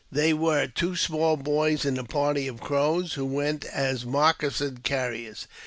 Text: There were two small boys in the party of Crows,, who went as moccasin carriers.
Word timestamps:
There 0.11 0.35
were 0.35 0.65
two 0.65 0.95
small 0.95 1.37
boys 1.37 1.85
in 1.85 1.93
the 1.93 2.03
party 2.03 2.47
of 2.47 2.59
Crows,, 2.59 3.13
who 3.13 3.23
went 3.25 3.65
as 3.65 4.03
moccasin 4.03 4.77
carriers. 4.79 5.45